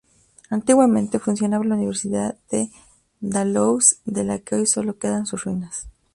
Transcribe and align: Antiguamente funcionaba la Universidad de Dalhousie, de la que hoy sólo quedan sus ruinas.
Antiguamente 0.49 1.19
funcionaba 1.19 1.63
la 1.63 1.75
Universidad 1.75 2.35
de 2.49 2.71
Dalhousie, 3.19 3.99
de 4.05 4.23
la 4.23 4.39
que 4.39 4.55
hoy 4.55 4.65
sólo 4.65 4.97
quedan 4.97 5.27
sus 5.27 5.43
ruinas. 5.43 5.87